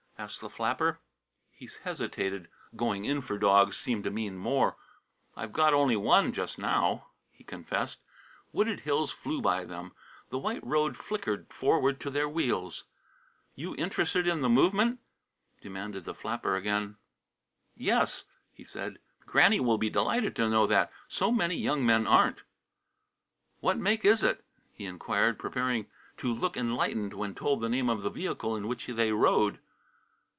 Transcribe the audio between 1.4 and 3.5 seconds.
He hesitated. "Going in" for